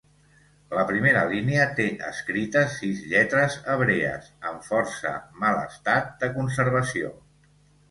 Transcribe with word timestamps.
La 0.77 0.85
primera 0.91 1.19
línia 1.33 1.67
té 1.79 1.85
escrites 2.07 2.79
sis 2.79 3.03
lletres 3.13 3.59
hebrees 3.75 4.33
en 4.55 4.59
força 4.71 5.15
mal 5.45 5.63
estat 5.69 6.13
de 6.25 6.35
conservació. 6.41 7.17